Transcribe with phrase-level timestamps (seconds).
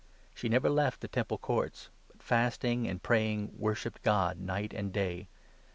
[0.33, 5.27] She never left the Temple Courts, but, fasting and praying, worshipped God night and day.